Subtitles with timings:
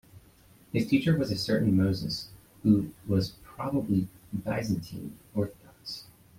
[0.73, 2.29] His teacher was a certain Moses,
[2.63, 6.07] who was probably Byzantine orthodox.